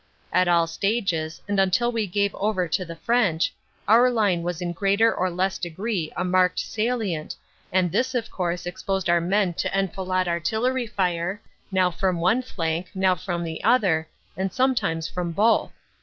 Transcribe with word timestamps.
At 0.33 0.47
all 0.47 0.65
stages, 0.65 1.43
and 1.47 1.59
until 1.59 1.91
we 1.91 2.07
gave 2.07 2.33
over 2.33 2.67
to 2.67 2.83
the 2.83 2.95
French, 2.95 3.53
our 3.87 4.09
line 4.09 4.41
was 4.41 4.59
in 4.59 4.71
greater 4.73 5.13
or 5.13 5.29
less 5.29 5.59
degree 5.59 6.11
a 6.17 6.23
marked 6.23 6.57
salient, 6.57 7.35
and 7.71 7.91
this 7.91 8.15
of 8.15 8.31
course 8.31 8.65
exposed 8.65 9.11
our 9.11 9.21
men 9.21 9.53
to 9.53 9.69
enfilade 9.77 10.25
artill 10.27 10.65
ery 10.67 10.87
fire, 10.87 11.39
now 11.71 11.91
from 11.91 12.19
one 12.19 12.41
flank, 12.41 12.89
now 12.95 13.13
from 13.13 13.43
the 13.43 13.63
other, 13.63 14.07
and 14.35 14.51
some 14.51 14.73
times 14.73 15.07
from 15.07 15.33
both. 15.33 15.71